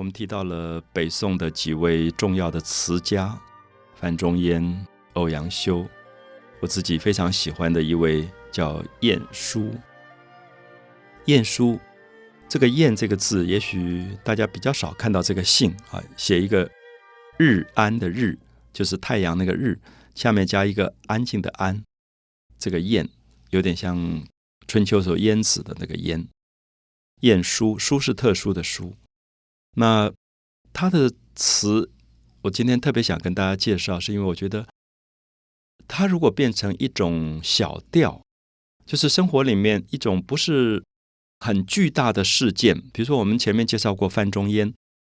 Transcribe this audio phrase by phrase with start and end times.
[0.00, 3.38] 我们提到了北宋的几位重要的词家，
[3.94, 5.86] 范仲淹、欧阳修。
[6.60, 9.74] 我自己非常喜欢的一位叫晏殊。
[11.26, 11.78] 晏殊，
[12.48, 16.70] 这个“晏”这个字，也许大家比较少看到这个姓啊，写一个
[17.36, 18.38] “日安”的“日”，
[18.72, 19.78] 就是太阳那个“日”，
[20.16, 21.84] 下面加一个安静的“安”。
[22.58, 23.06] 这个“晏”
[23.52, 24.26] 有点像
[24.66, 26.26] 春秋时候晏子的那个“晏”。
[27.20, 28.94] 晏殊，殊是特殊的“殊”。
[29.76, 30.12] 那
[30.72, 31.90] 他的词，
[32.42, 34.66] 我今天特别想跟大家介绍，是因为我觉得
[35.88, 38.22] 他如果变成一种小调，
[38.86, 40.82] 就是生活里面一种不是。
[41.42, 44.74] 很巨大的事件，比如说我们前面介绍过范仲淹，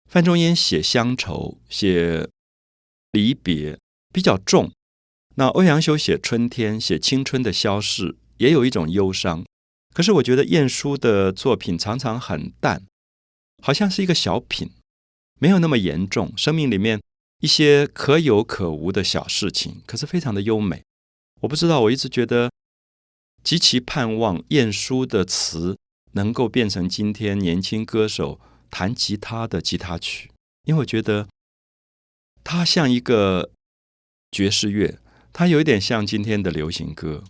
[0.09, 2.29] 范仲淹写乡愁、写
[3.11, 3.77] 离别
[4.13, 4.71] 比较重。
[5.35, 9.43] 那欧阳修写春天、写青春的消逝，也有一种忧伤。
[9.93, 12.81] 可是我觉得晏殊的作品常常很淡，
[13.63, 14.69] 好像是一个小品，
[15.39, 16.33] 没有那么严重。
[16.37, 17.01] 生命里面
[17.39, 20.83] 一些可有可无的小事情，可是非常的优美。
[21.41, 22.51] 我不知道，我一直觉得
[23.43, 25.77] 极其盼望晏殊的词。
[26.15, 30.29] 能够变成今天年轻歌手弹吉他的吉他曲，
[30.65, 31.27] 因为我觉得
[32.43, 33.49] 它像一个
[34.29, 34.99] 爵士乐，
[35.31, 37.23] 它有一点像今天的流行歌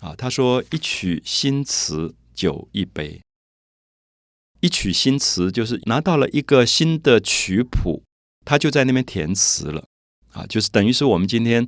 [0.00, 0.14] 啊。
[0.14, 3.22] 他说：“一曲新词酒一杯，
[4.60, 8.02] 一曲新词就是拿到了一个新的曲谱，
[8.44, 9.84] 他就在那边填词了
[10.32, 11.66] 啊，就是等于是我们今天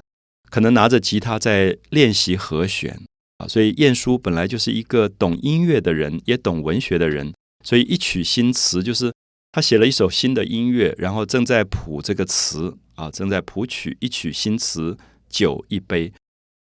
[0.51, 3.01] 可能拿着吉他在练习和弦。”
[3.39, 7.33] 啊，所以晏殊本来就是一个懂音乐的人，也懂文学的人。
[7.65, 9.13] 所以一曲新词，就是
[9.53, 14.97] 他写了一首新的音乐，然后正在谱这个词啊，正在谱曲一曲新词，
[15.29, 16.13] 酒一杯。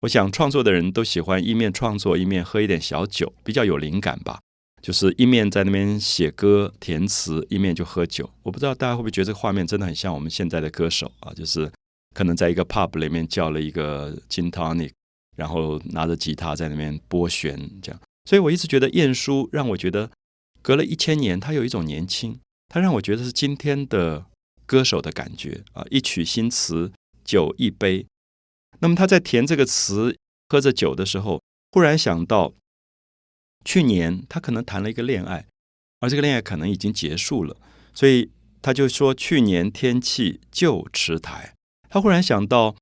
[0.02, 4.40] 我想创作的人都喜欢一面创作一面喝一点小酒，比较有灵感吧。
[4.84, 8.30] 就是一面在那边写歌填词，一面就喝酒。
[8.44, 11.72] 我不知道大家会不会觉得这个画面真的很像我们现在的歌手啊，就是
[12.14, 14.92] 可能在一个 pub 里面叫了一个 gin tonic。
[15.36, 20.12] 然后拿着吉他在那边拨弦，这样，所以我一直觉得晏殊让我觉得
[20.62, 22.40] 隔了一千年，他有一种年轻，
[22.70, 24.26] 他让我觉得是今天的
[24.68, 25.84] 歌手的感觉啊！
[25.90, 26.92] 一曲新词，
[27.26, 28.06] 酒一杯。
[28.78, 30.16] 那么他在填这个词，
[30.50, 31.42] 喝着酒的时候，
[31.72, 32.54] 忽然想到
[33.66, 35.46] 去年他可能谈了一个恋爱，
[36.00, 37.56] 而这个恋爱可能已经结束了，
[37.94, 38.30] 所以
[38.62, 41.54] 他就说去年天气旧池台。
[41.90, 42.76] 他忽然想到。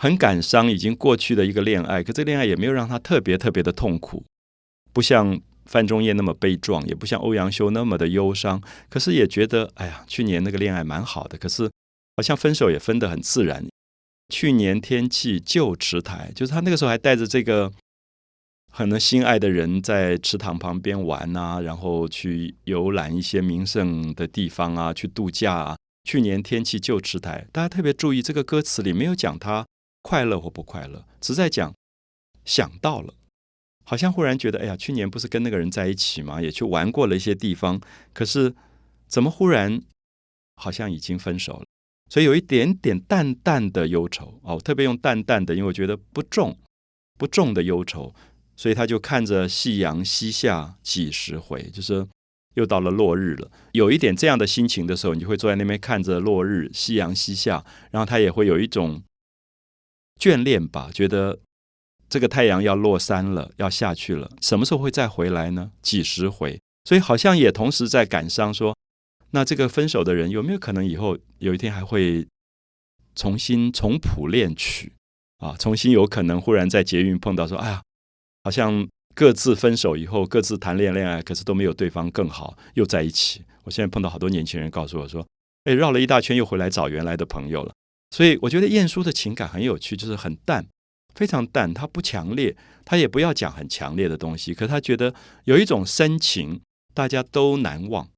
[0.00, 4.24] 很感伤，已经过去的一个恋爱，可这个恋爱也没有让他特别特别的痛苦，
[4.92, 8.62] 不像范仲淹那么悲壮，也不像欧阳修那么的忧伤。
[8.88, 11.68] 可是也觉得，哎呀，去年那个恋爱蛮好的，可是
[12.14, 13.66] 好像分手也分得很自然。
[14.32, 17.72] 去年天气旧池台，就是他那个时候还带着这个
[18.72, 25.76] 可能心爱的人在池塘旁边玩啊，然后去游览一些名胜的地方啊，去度假啊。
[26.04, 29.66] 去年天气旧池台，大家特别注意这个歌词里没有讲他。
[30.00, 31.74] 快乐或不快乐，只在讲
[32.44, 33.12] 想到了，
[33.84, 36.40] 好像忽然觉得，哎呀，去年不是跟那个人在一起吗？
[36.40, 37.78] 也去玩过了一些地方，
[38.14, 38.54] 可是
[39.06, 39.82] 怎么忽然
[40.56, 41.64] 好像已经分手了？
[42.08, 46.56] 所以有一点点淡淡的忧愁哦，特别用淡淡的，因为我觉得不重
[47.18, 48.14] 不重的忧愁，
[48.58, 52.06] 所以他就看着夕阳西下几十回，就是
[52.56, 53.50] 又到了落日了。
[53.72, 59.02] 有一点这样的心情的时候，你就会坐在那边看着落日，夕阳西下，然后他也会有一种。
[60.20, 61.38] 眷恋吧，觉得
[62.08, 65.70] 这个太阳要落山了，要下去了，什么时候会再回来呢？
[65.80, 68.76] 几十回，所以好像也同时在感伤，说
[69.30, 72.26] 那这个分手的人有没有可能以后有一天还会
[73.14, 74.92] 重新重谱恋曲
[75.38, 75.54] 啊？
[75.56, 77.80] 重新有可能忽然在捷运碰到，说哎呀，
[78.44, 83.42] 好像各自分手以后，各自谈恋爱恋爱，可是都没有对方更好，又在一起。
[83.64, 85.26] 我现在碰到好多年轻人告诉我说，
[85.64, 87.72] 哎，绕了一大圈又回来找原来的朋友了。
[88.10, 90.66] 所以我觉得晏殊的情感很有趣，就是很淡，
[91.14, 96.62] 非常淡，他不强烈，他也不要讲很强烈的东西，可他觉得有一种深情，
[96.94, 98.08] 大家都难忘，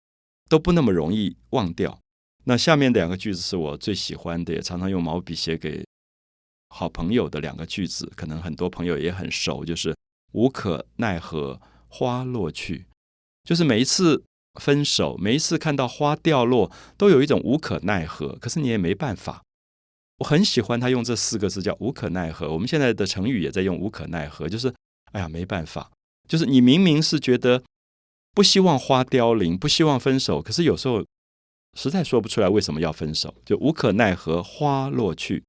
[0.48, 1.98] 都不那么容易忘掉。
[2.44, 5.84] 那下面两个句子是我最喜欢的，也常常用毛笔写给
[6.68, 9.92] 好朋友的两个句子，可能很多朋友也很熟，就是
[10.32, 12.86] 无可奈何花落去，
[13.44, 14.24] 就是每一次
[14.60, 19.42] 分手，每一次看到花掉落，都有一种无可奈何，可是你也没办法。
[20.18, 22.52] 我很喜欢他用这四个字叫“无可奈何”。
[22.52, 24.74] 我们现在的成语也在用“无可奈何”，就是
[25.12, 25.90] 哎呀，没办法。
[26.28, 27.62] 就是你明明是觉得
[28.32, 31.04] 不希望花凋零，不希望分手，可是有时候
[31.74, 35.42] 实在说不出来为什么要分手，就无可奈何花落去，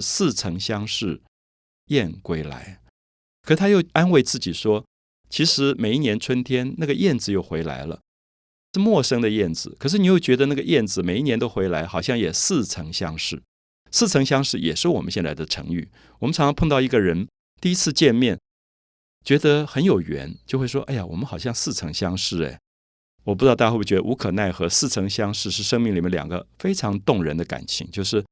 [0.00, 1.22] 似曾相识
[1.86, 2.79] 燕归来。
[3.42, 4.84] 可他又安慰自己说，
[5.28, 8.00] 其实每一年春天，那个燕子又回来了。
[8.72, 13.42] 是陌生的燕子，可是你又觉得那个燕子每一年都回来，好像也似曾相识。
[13.90, 15.88] 似曾相识也是我们现在的成语。
[16.20, 17.26] 我们常常碰到一个人，
[17.60, 18.38] 第一次见面，
[19.24, 22.60] 觉得很有缘，就会说：“哎呀，我们好像似曾相识。”哎，
[23.24, 24.68] 我不知道大家会不会觉得无可奈何。
[24.68, 28.24] 似曾相识是生命里面两个非常动人的感情，就是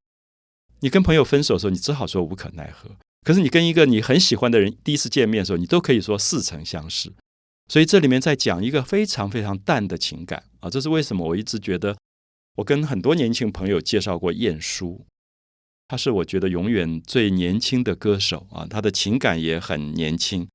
[0.79, 2.91] 你跟朋友分手的时候，你只好说无可奈何；
[3.25, 7.13] 可是你跟一个你很喜欢的人第一次见面的时候，你都可以说似曾相识。
[7.71, 11.29] 所以这里面在讲一个非常非常淡的情感啊，这是为什么？
[11.29, 11.97] 我一直觉得，
[12.57, 15.05] 我跟很多年轻朋友介绍过晏殊，
[15.89, 20.49] 他是我觉得永远最年轻的歌手啊，他的情感也很年轻。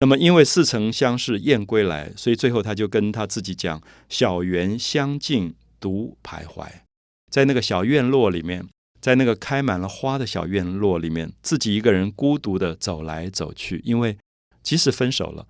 [0.00, 6.68] 那么因为似曾相识燕归来，所以最后他就跟他自己讲：“小园香径独徘徊。”
[7.32, 8.68] 在那个小院落里面，
[9.00, 14.18] 在那个开满了花的小院落里面，自己一个人孤独的走来走去，因为
[14.62, 15.46] 即使分手了。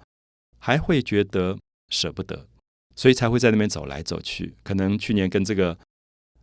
[0.60, 1.56] 还会觉得
[1.88, 2.48] 舍不得，
[2.96, 4.56] 所以才会在那边走来走去。
[4.64, 5.78] 可能去年跟这个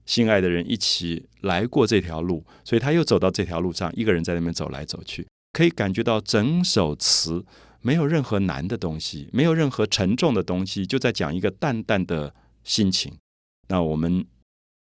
[0.06, 5.28] 心爱的人一起来过这条路，所以他又走到这条路上，一个人在那边走来走去。
[5.52, 7.46] 可以感觉到整首词
[7.82, 13.14] 没有任何难的东西，没有任何沉重的东西，就在讲一个淡淡的心情。
[13.68, 14.26] 那我们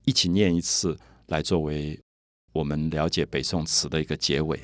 [0.05, 0.97] 一起念一次，
[1.29, 1.99] 来作为
[2.53, 4.59] 我们了解北宋词的一个结尾。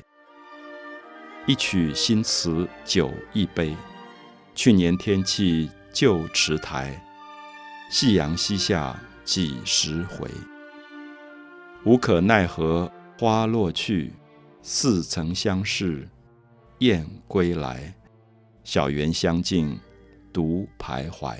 [1.47, 3.75] 一曲新词酒一杯。
[4.55, 6.99] 去年天气旧池台，
[7.91, 10.29] 夕阳西下几时回？
[11.83, 14.13] 无可奈何花落去，
[14.63, 16.07] 似曾相识
[16.79, 17.93] 燕归来。
[18.63, 19.79] 小园香径
[20.33, 21.37] 独徘徊。